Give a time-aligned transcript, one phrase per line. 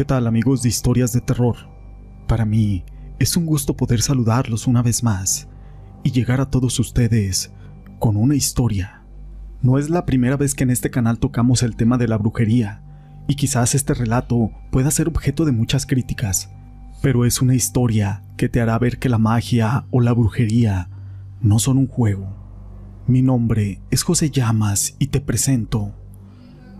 [0.00, 1.56] ¿Qué tal amigos de historias de terror?
[2.26, 2.86] Para mí
[3.18, 5.46] es un gusto poder saludarlos una vez más
[6.02, 7.52] y llegar a todos ustedes
[7.98, 9.02] con una historia.
[9.60, 12.82] No es la primera vez que en este canal tocamos el tema de la brujería,
[13.28, 16.50] y quizás este relato pueda ser objeto de muchas críticas,
[17.02, 20.88] pero es una historia que te hará ver que la magia o la brujería
[21.42, 22.26] no son un juego.
[23.06, 25.92] Mi nombre es José Llamas y te presento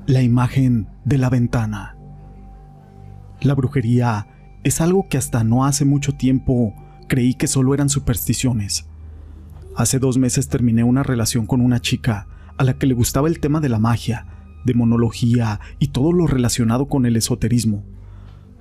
[0.07, 2.00] la imagen de la ventana.
[3.43, 4.27] La brujería
[4.65, 6.75] es algo que hasta no hace mucho tiempo
[7.09, 8.87] creí que solo eran supersticiones.
[9.77, 12.27] Hace dos meses terminé una relación con una chica
[12.59, 14.27] a la que le gustaba el tema de la magia,
[14.67, 17.83] demonología y todo lo relacionado con el esoterismo,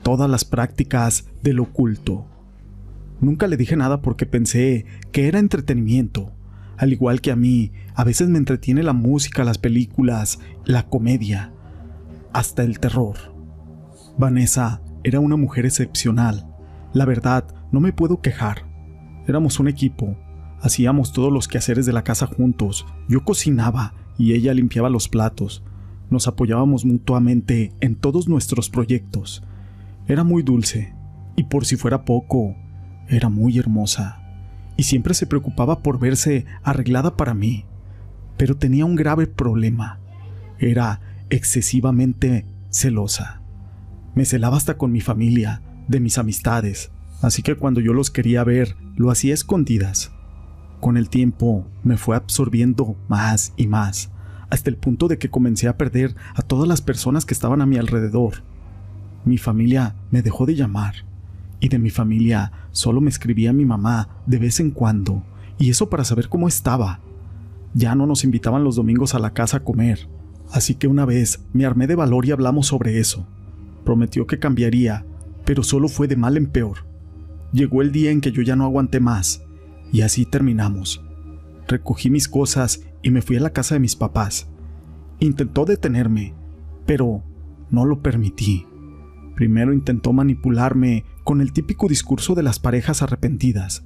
[0.01, 2.25] todas las prácticas del oculto.
[3.19, 6.31] Nunca le dije nada porque pensé que era entretenimiento,
[6.77, 11.51] al igual que a mí, a veces me entretiene la música, las películas, la comedia,
[12.31, 13.38] hasta el terror.
[14.19, 16.45] Vanessa era una mujer excepcional.
[16.91, 18.65] La verdad, no me puedo quejar.
[19.27, 20.17] Éramos un equipo.
[20.59, 22.85] Hacíamos todos los quehaceres de la casa juntos.
[23.07, 25.63] Yo cocinaba y ella limpiaba los platos.
[26.09, 29.41] Nos apoyábamos mutuamente en todos nuestros proyectos.
[30.05, 30.93] Era muy dulce,
[31.37, 32.57] y por si fuera poco,
[33.07, 34.21] era muy hermosa.
[34.75, 37.63] Y siempre se preocupaba por verse arreglada para mí.
[38.35, 40.01] Pero tenía un grave problema.
[40.57, 43.38] Era excesivamente celosa.
[44.15, 48.43] Me celaba hasta con mi familia, de mis amistades, así que cuando yo los quería
[48.43, 50.11] ver, lo hacía escondidas.
[50.79, 54.11] Con el tiempo me fue absorbiendo más y más,
[54.49, 57.65] hasta el punto de que comencé a perder a todas las personas que estaban a
[57.65, 58.43] mi alrededor.
[59.25, 61.05] Mi familia me dejó de llamar,
[61.59, 65.23] y de mi familia solo me escribía mi mamá de vez en cuando,
[65.57, 67.01] y eso para saber cómo estaba.
[67.73, 70.07] Ya no nos invitaban los domingos a la casa a comer,
[70.51, 73.27] así que una vez me armé de valor y hablamos sobre eso.
[73.83, 75.05] Prometió que cambiaría,
[75.45, 76.85] pero solo fue de mal en peor.
[77.51, 79.43] Llegó el día en que yo ya no aguanté más,
[79.91, 81.03] y así terminamos.
[81.67, 84.47] Recogí mis cosas y me fui a la casa de mis papás.
[85.19, 86.33] Intentó detenerme,
[86.85, 87.23] pero
[87.69, 88.65] no lo permití.
[89.35, 93.83] Primero intentó manipularme con el típico discurso de las parejas arrepentidas.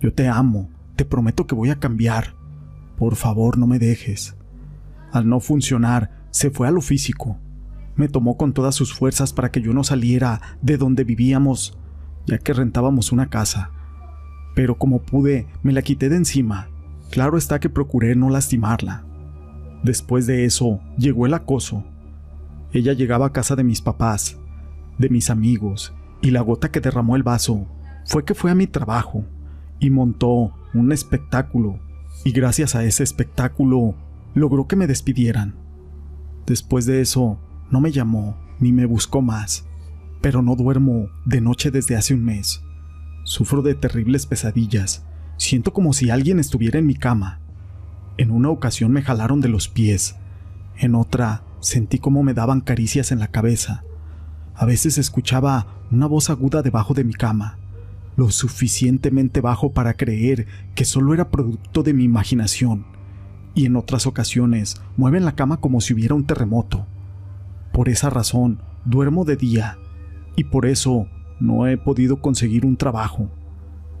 [0.00, 2.34] Yo te amo, te prometo que voy a cambiar.
[2.96, 4.36] Por favor, no me dejes.
[5.12, 7.38] Al no funcionar, se fue a lo físico.
[7.96, 11.78] Me tomó con todas sus fuerzas para que yo no saliera de donde vivíamos,
[12.26, 13.70] ya que rentábamos una casa.
[14.54, 16.68] Pero como pude, me la quité de encima.
[17.10, 19.04] Claro está que procuré no lastimarla.
[19.82, 21.84] Después de eso, llegó el acoso.
[22.72, 24.38] Ella llegaba a casa de mis papás,
[24.98, 27.66] de mis amigos, y la gota que derramó el vaso
[28.06, 29.24] fue que fue a mi trabajo
[29.78, 31.78] y montó un espectáculo,
[32.24, 33.94] y gracias a ese espectáculo
[34.34, 35.54] logró que me despidieran.
[36.46, 37.38] Después de eso,
[37.70, 39.64] no me llamó ni me buscó más,
[40.20, 42.62] pero no duermo de noche desde hace un mes.
[43.24, 45.04] Sufro de terribles pesadillas.
[45.36, 47.40] Siento como si alguien estuviera en mi cama.
[48.16, 50.16] En una ocasión me jalaron de los pies.
[50.78, 53.84] En otra sentí como me daban caricias en la cabeza.
[54.54, 57.58] A veces escuchaba una voz aguda debajo de mi cama,
[58.16, 62.86] lo suficientemente bajo para creer que solo era producto de mi imaginación.
[63.54, 66.86] Y en otras ocasiones mueven la cama como si hubiera un terremoto.
[67.74, 69.78] Por esa razón, duermo de día
[70.36, 71.08] y por eso
[71.40, 73.32] no he podido conseguir un trabajo.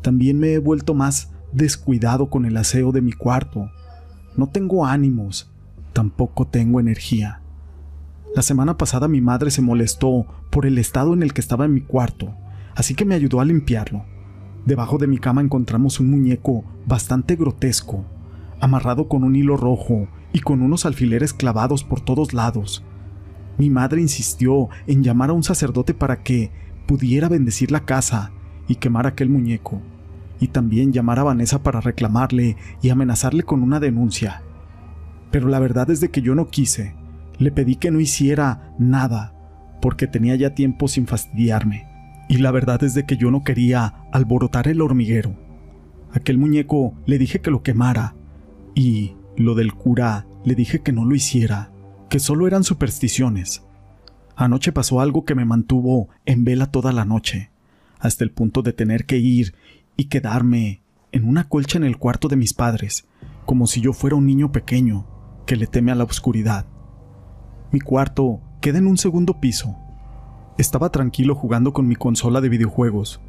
[0.00, 3.68] También me he vuelto más descuidado con el aseo de mi cuarto.
[4.36, 5.50] No tengo ánimos,
[5.92, 7.40] tampoco tengo energía.
[8.36, 11.74] La semana pasada mi madre se molestó por el estado en el que estaba en
[11.74, 12.32] mi cuarto,
[12.76, 14.04] así que me ayudó a limpiarlo.
[14.66, 18.04] Debajo de mi cama encontramos un muñeco bastante grotesco,
[18.60, 22.84] amarrado con un hilo rojo y con unos alfileres clavados por todos lados.
[23.58, 26.50] Mi madre insistió en llamar a un sacerdote para que
[26.86, 28.32] pudiera bendecir la casa
[28.66, 29.80] y quemar aquel muñeco,
[30.40, 34.42] y también llamar a Vanessa para reclamarle y amenazarle con una denuncia.
[35.30, 36.94] Pero la verdad es de que yo no quise.
[37.38, 39.34] Le pedí que no hiciera nada,
[39.80, 41.86] porque tenía ya tiempo sin fastidiarme.
[42.28, 45.36] Y la verdad es de que yo no quería alborotar el hormiguero.
[46.12, 48.14] Aquel muñeco le dije que lo quemara,
[48.74, 51.73] y lo del cura le dije que no lo hiciera
[52.08, 53.62] que solo eran supersticiones.
[54.36, 57.50] Anoche pasó algo que me mantuvo en vela toda la noche,
[58.00, 59.54] hasta el punto de tener que ir
[59.96, 63.06] y quedarme en una colcha en el cuarto de mis padres,
[63.46, 65.06] como si yo fuera un niño pequeño
[65.46, 66.66] que le teme a la oscuridad.
[67.70, 69.76] Mi cuarto queda en un segundo piso.
[70.58, 73.20] Estaba tranquilo jugando con mi consola de videojuegos,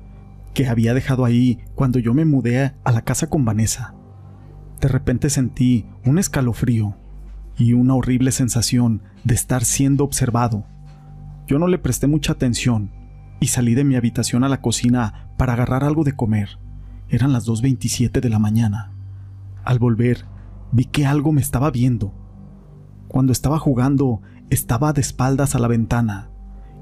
[0.53, 3.93] que había dejado ahí cuando yo me mudé a la casa con Vanessa.
[4.79, 6.95] De repente sentí un escalofrío
[7.57, 10.65] y una horrible sensación de estar siendo observado.
[11.47, 12.91] Yo no le presté mucha atención
[13.39, 16.57] y salí de mi habitación a la cocina para agarrar algo de comer.
[17.09, 18.91] Eran las 2.27 de la mañana.
[19.63, 20.25] Al volver,
[20.71, 22.13] vi que algo me estaba viendo.
[23.07, 26.29] Cuando estaba jugando, estaba de espaldas a la ventana,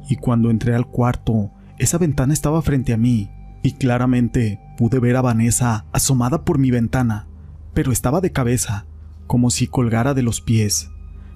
[0.10, 3.30] y cuando entré al cuarto, esa ventana estaba frente a mí,
[3.62, 7.28] y claramente pude ver a Vanessa asomada por mi ventana,
[7.74, 8.86] pero estaba de cabeza,
[9.34, 10.92] como si colgara de los pies,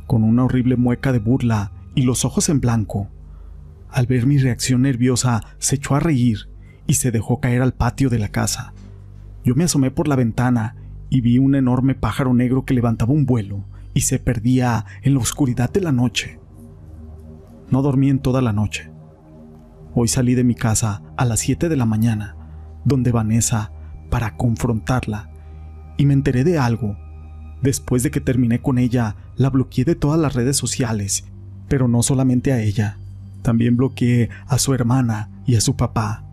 [0.05, 3.09] con una horrible mueca de burla y los ojos en blanco.
[3.89, 6.47] Al ver mi reacción nerviosa, se echó a reír
[6.85, 8.75] y se dejó caer al patio de la casa.
[9.43, 10.75] Yo me asomé por la ventana
[11.09, 13.65] y vi un enorme pájaro negro que levantaba un vuelo
[13.95, 16.39] y se perdía en la oscuridad de la noche.
[17.71, 18.91] No dormí en toda la noche.
[19.95, 22.35] Hoy salí de mi casa a las 7 de la mañana,
[22.85, 23.71] donde Vanessa,
[24.11, 25.31] para confrontarla,
[25.97, 26.95] y me enteré de algo.
[27.61, 31.25] Después de que terminé con ella, la bloqueé de todas las redes sociales,
[31.67, 32.97] pero no solamente a ella,
[33.41, 36.23] también bloqueé a su hermana y a su papá.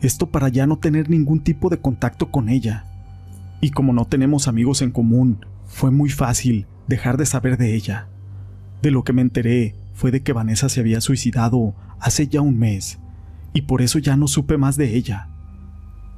[0.00, 2.84] Esto para ya no tener ningún tipo de contacto con ella.
[3.60, 8.08] Y como no tenemos amigos en común, fue muy fácil dejar de saber de ella.
[8.82, 12.58] De lo que me enteré fue de que Vanessa se había suicidado hace ya un
[12.58, 12.98] mes,
[13.54, 15.28] y por eso ya no supe más de ella.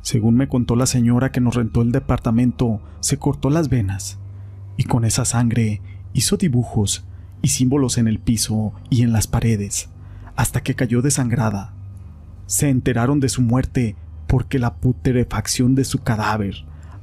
[0.07, 4.21] Según me contó la señora que nos rentó el departamento, se cortó las venas,
[4.77, 5.81] y con esa sangre
[6.13, 7.05] hizo dibujos
[7.43, 9.89] y símbolos en el piso y en las paredes,
[10.37, 11.75] hasta que cayó desangrada.
[12.47, 13.97] Se enteraron de su muerte
[14.29, 16.55] porque la putrefacción de su cadáver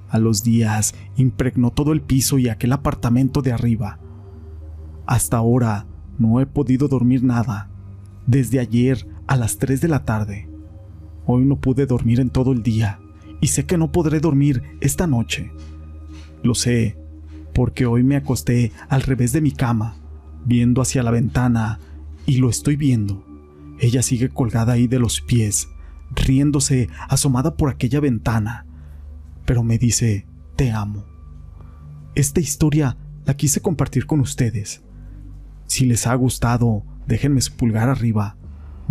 [0.10, 4.00] a los días impregnó todo el piso y aquel apartamento de arriba.
[5.06, 5.88] Hasta ahora
[6.20, 7.68] no he podido dormir nada,
[8.28, 10.53] desde ayer a las 3 de la tarde.
[11.26, 13.00] Hoy no pude dormir en todo el día
[13.42, 15.52] y sé que no podré dormir esta noche.
[16.44, 16.98] Lo sé,
[17.54, 19.96] porque hoy me acosté al revés de mi cama,
[20.46, 21.80] viendo hacia la ventana,
[22.26, 23.26] y lo estoy viendo.
[23.80, 25.68] Ella sigue colgada ahí de los pies,
[26.16, 28.66] riéndose, asomada por aquella ventana,
[29.46, 30.26] pero me dice,
[30.56, 31.06] te amo.
[32.16, 34.84] Esta historia la quise compartir con ustedes.
[35.66, 38.38] Si les ha gustado, déjenme su pulgar arriba.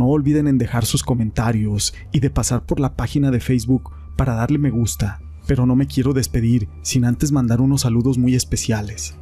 [0.02, 4.34] No olviden en dejar sus comentarios y de pasar por la página de Facebook para
[4.34, 5.20] darle me gusta.
[5.46, 9.14] Pero no me quiero despedir sin antes mandar unos saludos muy especiales.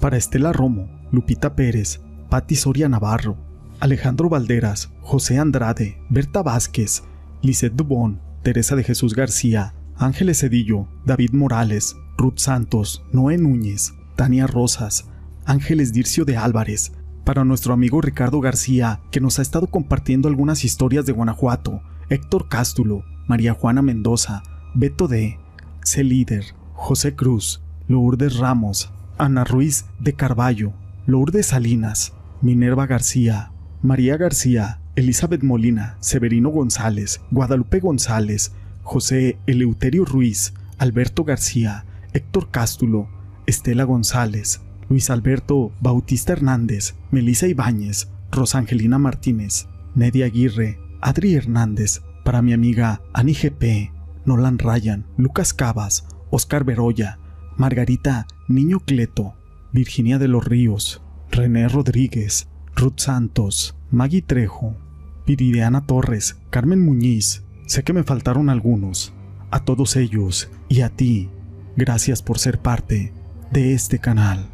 [0.00, 2.00] Para Estela Romo, Lupita Pérez,
[2.30, 3.36] Patti Soria Navarro,
[3.78, 7.02] Alejandro Valderas, José Andrade, Berta Vázquez,
[7.42, 14.46] Lisette Dubón, Teresa de Jesús García, Ángeles Cedillo, David Morales, Ruth Santos, Noé Núñez, Tania
[14.46, 15.10] Rosas,
[15.44, 16.92] Ángeles Dircio de Álvarez,
[17.24, 22.48] para nuestro amigo Ricardo García, que nos ha estado compartiendo algunas historias de Guanajuato, Héctor
[22.48, 24.42] Cástulo, María Juana Mendoza,
[24.74, 25.38] Beto D.,
[25.84, 26.04] C.
[26.04, 30.72] Líder, José Cruz, Lourdes Ramos, Ana Ruiz de Carballo,
[31.06, 33.52] Lourdes Salinas, Minerva García,
[33.82, 38.52] María García, Elizabeth Molina, Severino González, Guadalupe González,
[38.82, 43.08] José Eleuterio Ruiz, Alberto García, Héctor Cástulo,
[43.46, 52.42] Estela González, Luis Alberto Bautista Hernández, Melisa Ibáñez, Rosangelina Martínez, Nedia Aguirre, Adri Hernández, para
[52.42, 53.92] mi amiga Ani GP,
[54.24, 57.18] Nolan Ryan, Lucas Cabas, Oscar Beroya,
[57.56, 59.34] Margarita Niño Cleto,
[59.72, 64.76] Virginia de los Ríos, René Rodríguez, Ruth Santos, Maggie Trejo,
[65.26, 67.42] Viridiana Torres, Carmen Muñiz,
[67.72, 69.14] Sé que me faltaron algunos.
[69.50, 71.30] A todos ellos y a ti,
[71.74, 73.14] gracias por ser parte
[73.50, 74.51] de este canal.